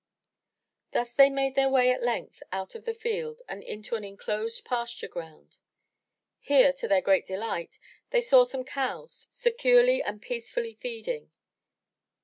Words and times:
Thus 0.93 1.13
they 1.13 1.29
made 1.29 1.53
their 1.53 1.69
way 1.69 1.91
at 1.91 2.01
length 2.01 2.41
out 2.51 2.73
of 2.73 2.85
the 2.85 2.93
field 2.95 3.43
and 3.47 3.61
into 3.61 3.93
an 3.93 4.01
unenclosed 4.03 4.65
pasture 4.65 5.07
ground. 5.07 5.59
Here, 6.39 6.73
to 6.73 6.87
their 6.87 7.01
great 7.03 7.27
delight, 7.27 7.77
they 8.09 8.21
saw 8.21 8.43
some 8.43 8.63
cows, 8.63 9.27
securely 9.29 10.01
and 10.01 10.19
peacefully 10.19 10.73
feeding. 10.73 11.29